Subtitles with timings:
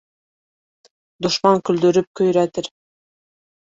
[1.27, 2.71] Дошман көлдөрөп көйрәтер.